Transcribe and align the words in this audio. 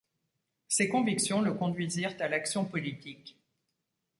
Ses 0.67 0.89
convictions 0.89 1.41
le 1.43 1.53
conduisirent 1.53 2.15
à 2.21 2.27
l’action 2.27 2.65
politique. 2.65 3.37